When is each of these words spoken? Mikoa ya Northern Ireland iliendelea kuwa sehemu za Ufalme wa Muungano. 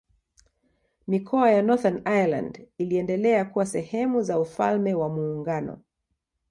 Mikoa 1.07 1.51
ya 1.51 1.61
Northern 1.61 2.01
Ireland 2.05 2.67
iliendelea 2.77 3.45
kuwa 3.45 3.65
sehemu 3.65 4.21
za 4.21 4.39
Ufalme 4.39 4.93
wa 4.93 5.09
Muungano. 5.09 5.81